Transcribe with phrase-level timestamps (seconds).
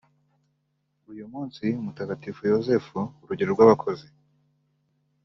[1.11, 4.07] Uyu munsi Mutagatifu Yozefu urugero rw’abakozi